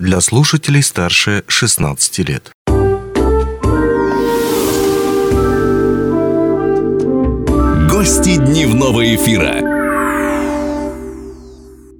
[0.00, 2.50] для слушателей старше 16 лет.
[7.90, 9.60] Гости дневного эфира.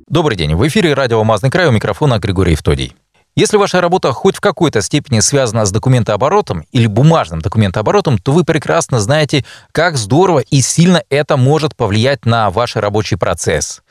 [0.08, 0.54] Добрый день.
[0.54, 2.96] В эфире радио «Алмазный край» у микрофона Григорий Евтодий.
[3.36, 8.44] Если ваша работа хоть в какой-то степени связана с документооборотом или бумажным документооборотом, то вы
[8.44, 13.82] прекрасно знаете, как здорово и сильно это может повлиять на ваш рабочий процесс.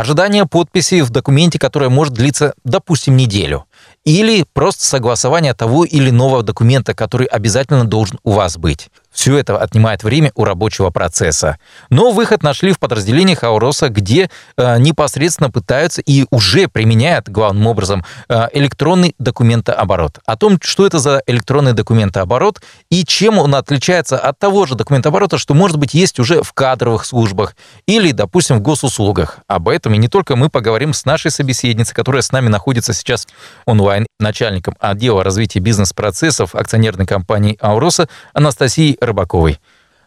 [0.00, 3.66] Ожидание подписи в документе, которое может длиться, допустим, неделю.
[4.04, 8.88] Или просто согласование того или иного документа, который обязательно должен у вас быть.
[9.12, 11.58] Все это отнимает время у рабочего процесса.
[11.90, 18.04] Но выход нашли в подразделениях Ауроса, где э, непосредственно пытаются и уже применяют главным образом
[18.28, 20.20] э, электронный документооборот.
[20.24, 25.38] О том, что это за электронный документооборот и чем он отличается от того же документооборота,
[25.38, 29.40] что, может быть, есть уже в кадровых службах или, допустим, в госуслугах.
[29.48, 33.26] Об этом и не только мы поговорим с нашей собеседницей, которая с нами находится сейчас
[33.70, 39.58] онлайн, начальником отдела развития бизнес-процессов акционерной компании Ауроса Анастасией Рыбаковой.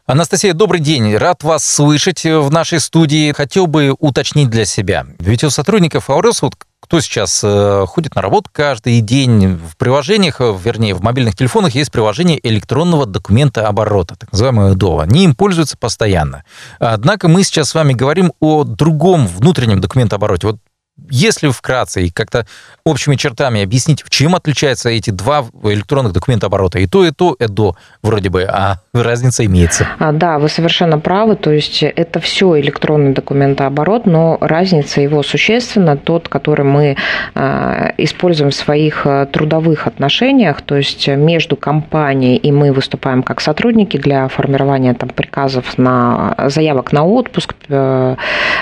[0.05, 1.15] Анастасия, добрый день.
[1.15, 3.31] Рад вас слышать в нашей студии.
[3.31, 5.05] Хотел бы уточнить для себя.
[5.19, 10.41] Ведь у сотрудников АОРС, вот кто сейчас э, ходит на работу каждый день, в приложениях,
[10.41, 14.99] вернее, в мобильных телефонах есть приложение электронного документа оборота, так называемое ДО.
[14.99, 16.43] Они им пользуются постоянно.
[16.79, 20.47] Однако мы сейчас с вами говорим о другом внутреннем документообороте.
[20.47, 20.57] Вот
[21.09, 22.45] если вкратце и как-то
[22.85, 27.75] общими чертами объяснить, чем отличаются эти два электронных документа оборота, и то, и то, ЭДО
[28.01, 29.87] вроде бы, а разница имеется.
[29.99, 35.97] А, да, вы совершенно правы, то есть это все электронный документооборот, но разница его существенна,
[35.97, 36.97] тот, который мы
[37.35, 43.41] а, используем в своих а, трудовых отношениях, то есть между компанией и мы выступаем как
[43.41, 48.15] сотрудники для формирования там, приказов на заявок на отпуск, э,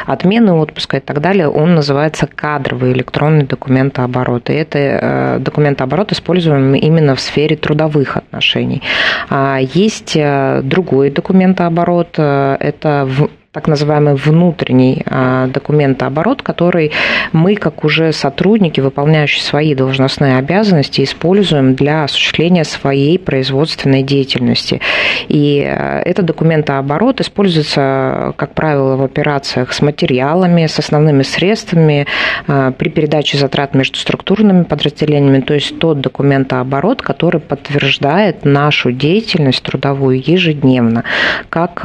[0.06, 4.50] отмены отпуска и так далее, он называется кадровый электронный документооборот.
[4.50, 8.82] И это э, документооборот используем именно в сфере трудовых отношений.
[9.30, 13.08] А есть э, другой документооборот, э, это
[13.52, 16.94] так называемый внутренний а, документооборот, который
[17.34, 24.80] мы, как уже сотрудники, выполняющие свои должностные обязанности, используем для осуществления своей производственной деятельности.
[25.28, 32.08] И а, этот документооборот используется, как правило, в операциях с материалами, с основными средствами,
[32.48, 39.62] а, при передаче затрат между структурными подразделениями, то есть тот документооборот, который подтверждает нашу деятельность
[39.62, 41.04] трудовую ежедневно,
[41.50, 41.82] как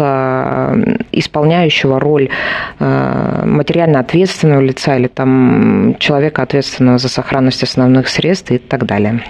[1.10, 2.28] исполняющий выполняющего роль
[2.78, 9.22] э, материально ответственного лица или там человека, ответственного за сохранность основных средств и так далее.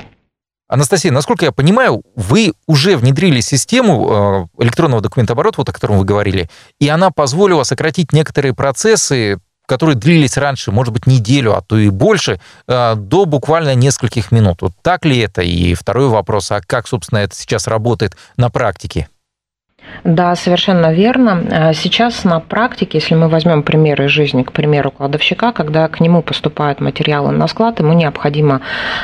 [0.68, 6.04] Анастасия, насколько я понимаю, вы уже внедрили систему э, электронного документооборота, вот о котором вы
[6.04, 6.48] говорили,
[6.80, 11.88] и она позволила сократить некоторые процессы, которые длились раньше, может быть, неделю, а то и
[11.90, 14.62] больше, э, до буквально нескольких минут.
[14.62, 15.42] Вот так ли это?
[15.42, 19.08] И второй вопрос, а как, собственно, это сейчас работает на практике?
[20.04, 21.42] Да, совершенно верно.
[21.50, 26.00] А сейчас на практике, если мы возьмем примеры из жизни, к примеру, кладовщика, когда к
[26.00, 28.60] нему поступают материалы на склад, ему необходимо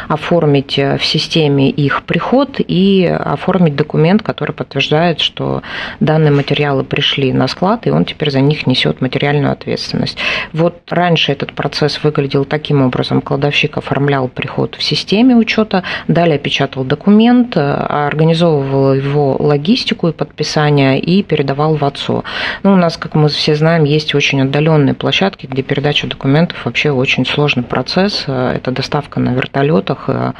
[0.08, 5.62] оформить э, в системе их приход и оформить документ, который подтверждает, что
[5.98, 10.18] данные материалы пришли на склад, и он теперь за них несет материальную ответственность.
[10.52, 13.22] Вот раньше этот процесс выглядел таким образом.
[13.22, 20.71] Кладовщик оформлял приход в системе учета, далее печатал документ, э, организовывал его логистику и подписание
[20.72, 22.22] задания и передавал в ОЦО.
[22.62, 26.90] Ну, у нас, как мы все знаем, есть очень отдаленные площадки, где передача документов вообще
[26.90, 28.24] очень сложный процесс.
[28.26, 30.32] Это доставка на вертолетах э,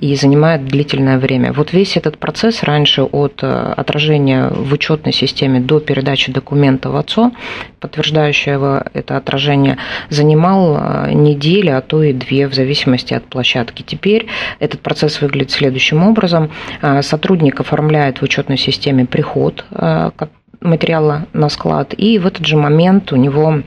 [0.00, 1.52] и занимает длительное время.
[1.52, 6.96] Вот весь этот процесс раньше от э, отражения в учетной системе до передачи документа в
[6.96, 7.30] ОЦО,
[7.80, 9.76] подтверждающего это отражение,
[10.10, 13.82] занимал э, недели, а то и две, в зависимости от площадки.
[13.82, 14.26] Теперь
[14.60, 16.50] этот процесс выглядит следующим образом.
[17.00, 19.71] Сотрудник оформляет в учетной системе приход Э,
[20.60, 23.62] материала на склад, и в этот же момент у него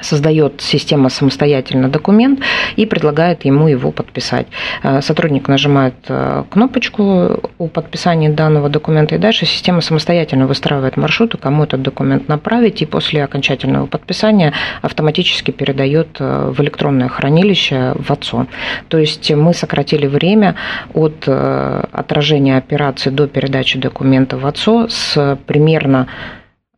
[0.00, 2.40] создает система самостоятельно документ
[2.76, 4.46] и предлагает ему его подписать.
[4.82, 11.36] Э, сотрудник нажимает э, кнопочку у подписания данного документа, и дальше система самостоятельно выстраивает маршрут,
[11.40, 14.52] кому этот документ направить, и после окончательного подписания
[14.82, 18.46] автоматически передает э, в электронное хранилище в ОЦО.
[18.88, 20.56] То есть мы сократили время
[20.92, 26.08] от отражения операции до передачи документа в ОЦО с примерно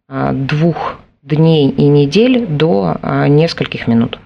[0.08, 4.18] двух дней и недель до а, нескольких минут.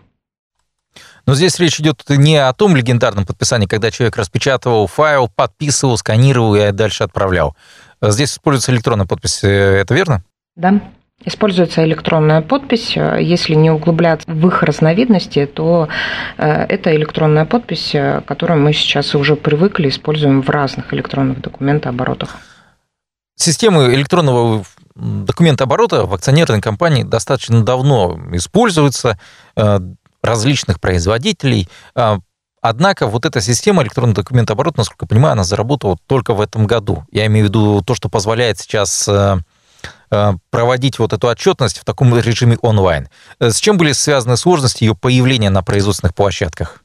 [1.26, 6.56] Но здесь речь идет не о том легендарном подписании, когда человек распечатывал файл, подписывал, сканировал
[6.56, 7.56] и дальше отправлял.
[8.00, 10.24] Здесь используется электронная подпись, э, это верно?
[10.56, 10.80] Да.
[11.24, 12.96] Используется электронная подпись.
[12.96, 15.88] Если не углубляться в их разновидности, то
[16.36, 17.94] это электронная подпись,
[18.26, 22.38] которую мы сейчас уже привыкли, используем в разных электронных документооборотах.
[23.36, 24.64] Системы электронного
[24.94, 29.18] документооборота в акционерной компании достаточно давно используются
[30.22, 31.68] различных производителей.
[32.62, 37.04] Однако вот эта система электронного документооборота, насколько я понимаю, она заработала только в этом году.
[37.10, 39.38] Я имею в виду то, что позволяет сейчас э,
[40.12, 43.08] э, проводить вот эту отчетность в таком режиме онлайн.
[43.40, 46.81] Э, с чем были связаны сложности ее появления на производственных площадках?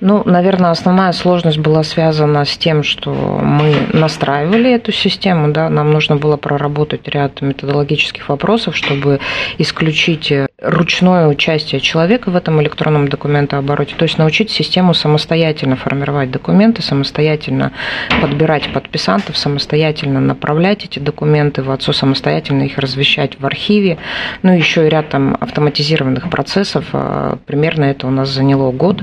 [0.00, 5.90] Ну, наверное, основная сложность была связана с тем, что мы настраивали эту систему, да, нам
[5.90, 9.18] нужно было проработать ряд методологических вопросов, чтобы
[9.58, 16.82] исключить ручное участие человека в этом электронном документообороте, то есть научить систему самостоятельно формировать документы,
[16.82, 17.72] самостоятельно
[18.20, 23.98] подбирать подписантов, самостоятельно направлять эти документы в отцу, самостоятельно их размещать в архиве,
[24.42, 29.02] ну, еще и ряд там автоматизированных процессов, а, примерно это у нас заняло год,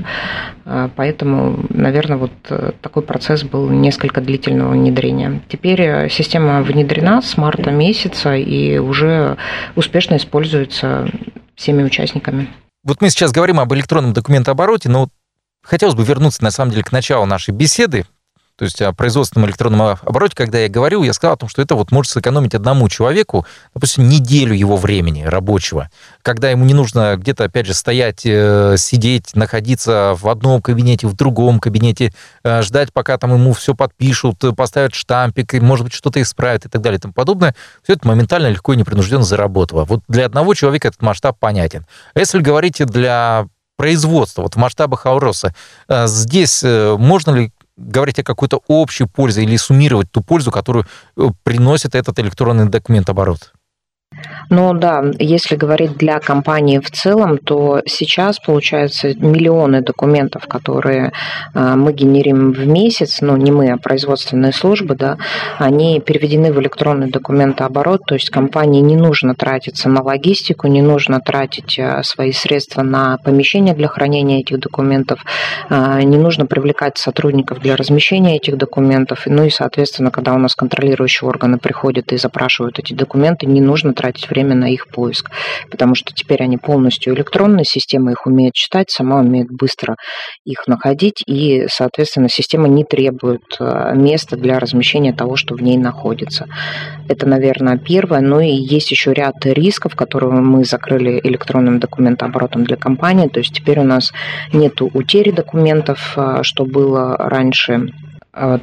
[0.96, 5.40] поэтому, наверное, вот э, такой процесс был несколько длительного внедрения.
[5.48, 9.36] Теперь э, система внедрена с марта месяца и уже
[9.76, 11.08] успешно используется
[11.54, 12.48] всеми участниками.
[12.82, 15.08] Вот мы сейчас говорим об электронном документообороте, но
[15.62, 18.04] хотелось бы вернуться, на самом деле, к началу нашей беседы,
[18.56, 21.74] то есть о производственном электронном обороте, когда я говорил, я сказал о том, что это
[21.74, 25.90] вот может сэкономить одному человеку, допустим, неделю его времени рабочего,
[26.22, 31.14] когда ему не нужно где-то, опять же, стоять, э, сидеть, находиться в одном кабинете, в
[31.14, 32.14] другом кабинете,
[32.44, 36.68] э, ждать, пока там ему все подпишут, поставят штампик, и, может быть, что-то исправят и
[36.70, 37.54] так далее и тому подобное.
[37.82, 39.84] Все это моментально, легко и непринужденно заработало.
[39.84, 41.84] Вот для одного человека этот масштаб понятен.
[42.14, 45.54] А если говорить для производства, вот в масштабах Ауроса,
[45.88, 50.86] э, здесь можно ли говорить о какой-то общей пользе или суммировать ту пользу, которую
[51.16, 53.52] э, приносит этот электронный документ оборот?
[54.48, 61.12] Ну да, если говорить для компании в целом, то сейчас получается миллионы документов, которые
[61.52, 65.16] а, мы генерим в месяц, ну не мы, а производственные службы, да,
[65.58, 71.20] они переведены в электронный документооборот, то есть компании не нужно тратиться на логистику, не нужно
[71.20, 75.24] тратить а, свои средства на помещение для хранения этих документов,
[75.68, 80.54] а, не нужно привлекать сотрудников для размещения этих документов, ну и, соответственно, когда у нас
[80.54, 85.30] контролирующие органы приходят и запрашивают эти документы, не нужно тратить время на их поиск,
[85.70, 89.96] потому что теперь они полностью электронные, система их умеет читать, сама умеет быстро
[90.44, 95.76] их находить, и, соответственно, система не требует э, места для размещения того, что в ней
[95.76, 96.46] находится.
[97.08, 98.20] Это, наверное, первое.
[98.20, 103.28] Но и есть еще ряд рисков, которые мы закрыли электронным документооборотом для компании.
[103.28, 104.12] То есть теперь у нас
[104.52, 107.92] нет утери документов, э, что было раньше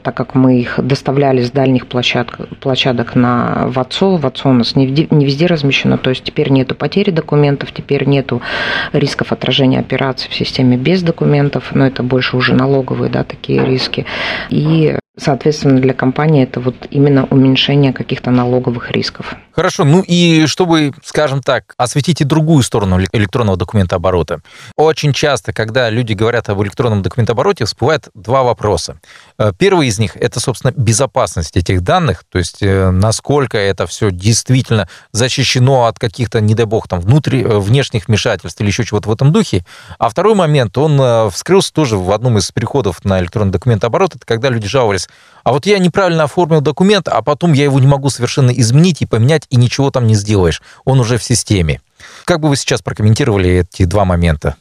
[0.04, 4.18] так как мы их доставляли с дальних площадок, площадок на ВАЦО.
[4.18, 8.42] ВАЦО у нас не не везде размещено, то есть теперь нету потери документов, теперь нету
[8.92, 14.06] рисков отражения операций в системе без документов, но это больше уже налоговые, да, такие риски.
[14.50, 19.36] И Соответственно, для компании это вот именно уменьшение каких-то налоговых рисков.
[19.52, 24.42] Хорошо, ну и чтобы, скажем так, осветить и другую сторону электронного документооборота.
[24.76, 29.00] Очень часто, когда люди говорят об электронном документообороте, всплывает два вопроса.
[29.38, 34.12] Э, первый из них– это, собственно, безопасность этих данных, то есть э, насколько это все
[34.12, 39.10] действительно защищено от каких-то, не дай бог, там, внутри, э, внешних вмешательств или еще чего-то
[39.10, 39.66] в этом духе.
[39.98, 44.50] А второй момент, он вскрылся тоже в одном из переходов на электронный документооборот, это когда
[44.50, 45.08] люди жаловались.
[45.44, 49.06] А вот я неправильно оформил документ, а потом я его не могу совершенно изменить и
[49.06, 50.62] поменять, и ничего там не сделаешь.
[50.86, 51.82] Он уже в системе.
[52.26, 54.56] Как бы вы сейчас прокомментировали эти два момента?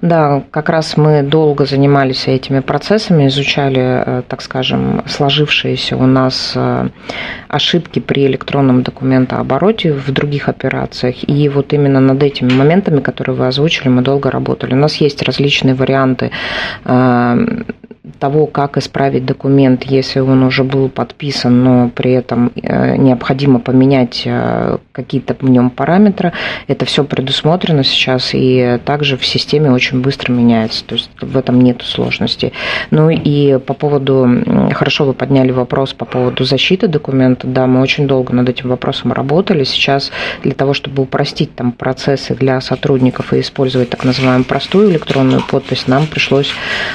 [0.00, 6.52] Да, как раз мы долго занимались этими процессами, изучали, э, так скажем, сложившиеся у нас
[6.56, 6.88] э,
[7.48, 11.28] ошибки при электронном документообороте в других операциях.
[11.28, 14.74] И вот именно над этими моментами, которые вы озвучили, мы долго работали.
[14.74, 16.30] У нас есть различные варианты
[16.84, 17.46] э,
[18.18, 24.22] того, как исправить документ, если он уже был подписан, но при этом э, необходимо поменять
[24.24, 26.32] э, какие-то в нем параметры,
[26.66, 31.60] это все предусмотрено сейчас и также в системе очень быстро меняется, то есть в этом
[31.60, 32.52] нет сложностей.
[32.90, 34.28] Ну и по поводу,
[34.72, 39.12] хорошо вы подняли вопрос по поводу защиты документа, да, мы очень долго над этим вопросом
[39.12, 40.10] работали, сейчас
[40.42, 45.86] для того, чтобы упростить там процессы для сотрудников и использовать так называемую простую электронную подпись,
[45.86, 46.52] нам пришлось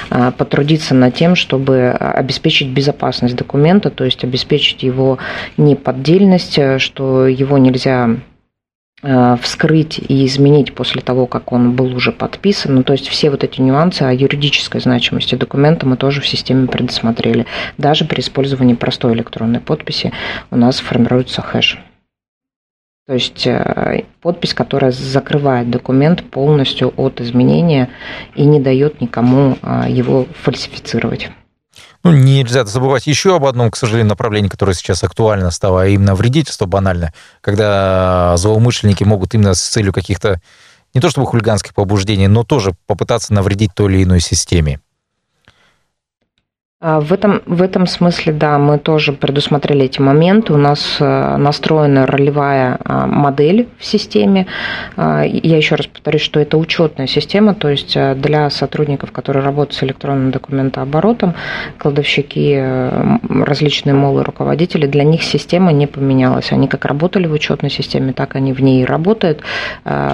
[0.09, 5.17] э, потрудиться над тем, чтобы обеспечить безопасность документа, то есть обеспечить его
[5.57, 8.17] неподдельность, что его нельзя
[9.01, 12.75] э, вскрыть и изменить после того, как он был уже подписан.
[12.75, 16.67] Ну, то есть все вот эти нюансы о юридической значимости документа мы тоже в системе
[16.67, 17.45] предусмотрели.
[17.77, 20.11] Даже при использовании простой электронной подписи
[20.51, 21.79] у нас формируется хэш.
[23.07, 27.89] То есть э, подпись, которая закрывает документ полностью от изменения
[28.35, 31.29] и не дает никому а, его фальсифицировать.
[32.03, 36.15] Ну, нельзя забывать еще об одном, к сожалению, направлении, которое сейчас актуально стало, а именно
[36.15, 40.41] вредительство банальное, когда злоумышленники могут именно с целью каких-то
[40.93, 44.81] не то чтобы хулиганских побуждений, но тоже попытаться навредить той или иной системе.
[46.79, 50.53] А, в этом, в этом смысле, да, мы тоже предусмотрели эти моменты.
[50.53, 54.45] У нас э, настроена ролевая а, модель в системе.
[54.95, 59.43] А, я еще раз повторюсь, что это учетная система, то есть э, для сотрудников, которые
[59.43, 61.33] работают с электронным документооборотом,
[61.79, 66.51] кладовщики, э, различные молы, руководители, для них система не поменялась.
[66.51, 69.41] Они как работали в учетной системе, так они в ней и работают.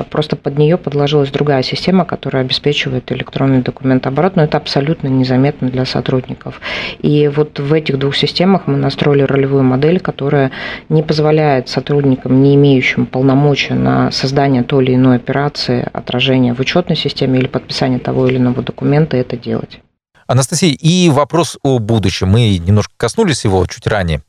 [0.10, 5.84] Просто под нее подложилась другая система, которая обеспечивает электронный документооборот, но это абсолютно незаметно для
[5.84, 6.62] сотрудников системах.
[7.02, 10.52] И вот в этих двух системах мы настроили ролевую модель, которая
[10.90, 16.96] не позволяет сотрудникам, не имеющим полномочия на создание той или иной операции, отражения в учетной
[16.96, 19.80] системе или подписание того или иного документа, это делать.
[20.26, 22.30] Анастасия, и вопрос о будущем.
[22.30, 24.22] Мы немножко коснулись его чуть ранее.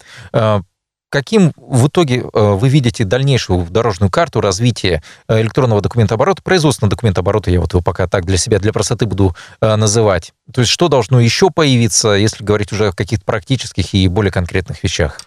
[1.15, 7.53] Каким в итоге э, вы видите дальнейшую дорожную карту развития э, электронного документооборота, производственного документооборота,
[7.53, 10.33] я вот его пока так для себя, для простоты буду э, называть.
[10.53, 14.83] То есть что должно еще появиться, если говорить уже о каких-то практических и более конкретных
[14.83, 15.21] вещах?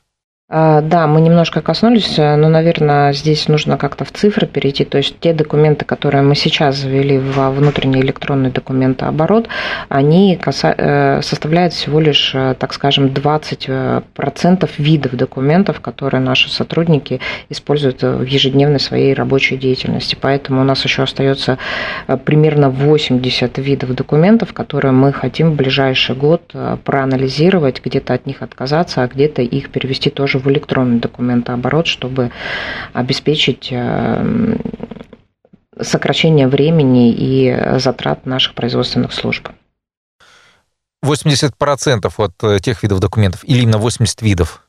[0.49, 4.85] А, да, мы немножко коснулись, э, но, наверное, здесь нужно как-то в цифры перейти.
[4.85, 9.49] То есть те документы, которые мы сейчас завели в внутренний электронный документооборот,
[9.89, 18.01] они э, составляют всего лишь, э, так скажем, 20% видов документов, которые наши сотрудники используют
[18.03, 20.17] в ежедневной своей рабочей деятельности.
[20.19, 21.57] Поэтому у нас еще остается
[22.23, 26.53] примерно 80 видов документов, которые мы хотим в ближайший год
[26.85, 32.31] проанализировать, где-то от них отказаться, а где-то их перевести тоже тоже в электронный документооборот, чтобы
[32.93, 34.57] обеспечить э,
[35.81, 39.49] сокращение времени и затрат наших производственных служб.
[41.05, 44.66] 80% от э, тех видов документов или именно 80 видов?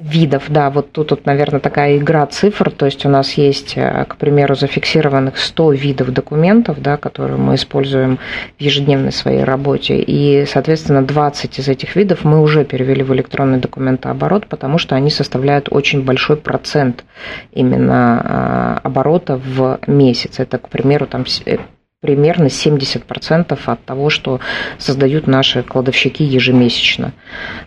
[0.00, 4.04] Видов, да, вот тут, вот, наверное, такая игра цифр, то есть у нас есть, э,
[4.08, 8.18] к примеру, зафиксированных 100 видов документов, да, которые мы используем
[8.58, 13.58] в ежедневной своей работе, и, соответственно, 20 из этих видов мы уже перевели в электронный
[13.58, 17.04] документооборот, потому что они составляют очень большой процент
[17.52, 20.40] именно а, оборота в месяц.
[20.40, 21.58] Это, к примеру, там э,
[22.00, 24.40] примерно 70% от того, что
[24.78, 27.12] создают наши кладовщики ежемесячно.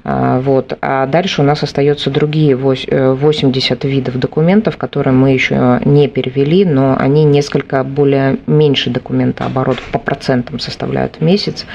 [0.04, 0.76] А, вот.
[0.82, 6.66] А дальше у нас остается другие 80 э, видов документов, которые мы еще не перевели,
[6.66, 11.66] но они несколько более меньше документооборот по процентам составляют в месяц,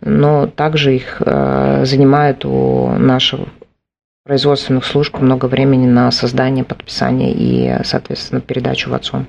[0.00, 3.40] но также их э, занимает у наших
[4.24, 9.26] производственных служб много времени на создание, подписание и, соответственно, передачу в отцом.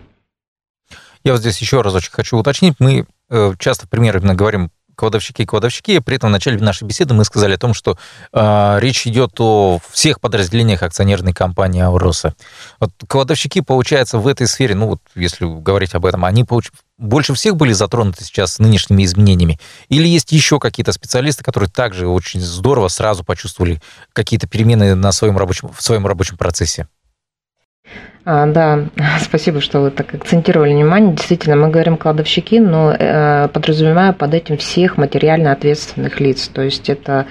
[1.24, 2.76] Я вот здесь еще разочек хочу уточнить.
[2.80, 6.00] Мы э, часто примерно говорим кладовщики и кладовщики.
[6.00, 7.98] При этом в начале нашей беседы мы сказали о том, что
[8.34, 12.36] э, речь идет о всех подразделениях акционерной компании «Ауроса».
[12.80, 16.72] Вот кладовщики, получается, в этой сфере, ну вот если говорить об этом, они получ...
[16.98, 19.60] больше всех были затронуты сейчас нынешними изменениями?
[19.90, 23.82] Или есть еще какие-то специалисты, которые также очень здорово сразу почувствовали
[24.14, 26.88] какие-то перемены на своем рабочем, в своем рабочем процессе?
[28.24, 28.86] А, да,
[29.20, 31.14] спасибо, что вы так акцентировали внимание.
[31.14, 36.48] Действительно, мы говорим кладовщики, но э, подразумевая под этим всех материально ответственных лиц.
[36.48, 37.26] То есть это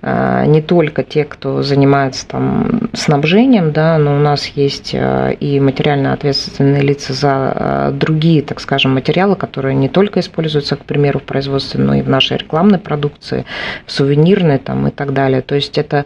[0.00, 5.58] э, не только те, кто занимается там снабжением, да, но у нас есть э, и
[5.58, 11.24] материально ответственные лица за другие, так скажем, материалы, которые не только используются, к примеру, в
[11.24, 13.44] производстве, но и в нашей рекламной продукции,
[13.86, 15.42] в сувенирной там и так далее.
[15.42, 16.04] То есть это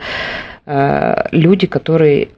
[1.32, 2.28] люди, которые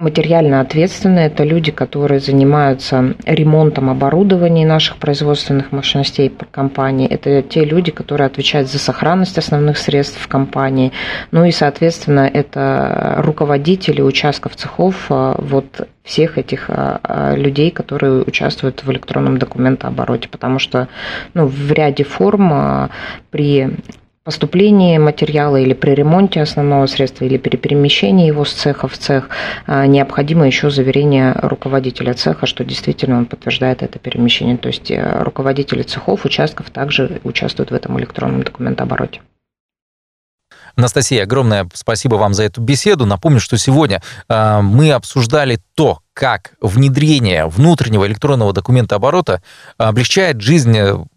[0.00, 7.06] Материально ответственные– это люди, которые занимаются ремонтом оборудования наших производственных мощностей компании.
[7.06, 10.90] Это те люди, которые отвечают за сохранность основных средств в компании.
[11.30, 18.24] Ну и, соответственно, это руководители участков цехов а, вот всех этих а, а, людей, которые
[18.24, 20.28] участвуют в электронном документообороте.
[20.28, 20.88] Потому что
[21.34, 22.90] ну, в ряде форм
[23.30, 23.70] при
[24.24, 29.28] поступлении материала или при ремонте основного средства или при перемещении его с цеха в цех
[29.66, 34.56] а, необходимо еще заверение руководителя цеха, что действительно он подтверждает это перемещение.
[34.56, 39.20] То есть э, руководители цехов, участков также участвуют в этом электронном документообороте.
[40.76, 43.06] Анастасия, огромное спасибо вам за эту беседу.
[43.06, 49.42] Напомню, что сегодня э, мы обсуждали то, как внедрение внутреннего электронного документа оборота
[49.76, 50.76] облегчает жизнь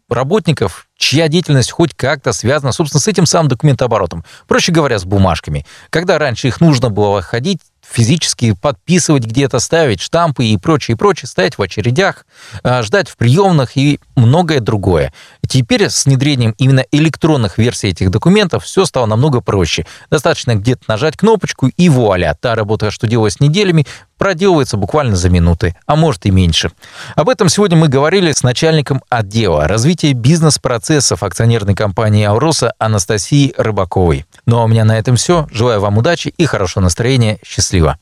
[0.09, 4.23] работников, чья деятельность хоть как-то связана, собственно, с этим самым документооборотом.
[4.47, 5.65] Проще говоря, с бумажками.
[5.89, 7.59] Когда раньше их нужно было ходить,
[7.89, 12.25] физически подписывать где-то, ставить штампы и прочее, и прочее, стоять в очередях,
[12.63, 15.13] а, ждать в приемных и многое другое.
[15.47, 19.85] Теперь с внедрением именно электронных версий этих документов все стало намного проще.
[20.09, 23.85] Достаточно где-то нажать кнопочку и вуаля, та работа, что делалась неделями,
[24.17, 26.71] проделывается буквально за минуты, а может и меньше.
[27.15, 34.25] Об этом сегодня мы говорили с начальником отдела развития бизнес-процессов акционерной компании «Ауроса» Анастасией Рыбаковой.
[34.45, 35.47] Ну а у меня на этом все.
[35.51, 37.39] Желаю вам удачи и хорошего настроения.
[37.45, 37.97] Счастливо.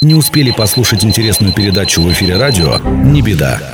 [0.00, 2.78] Не успели послушать интересную передачу в эфире радио?
[2.78, 3.73] Не беда.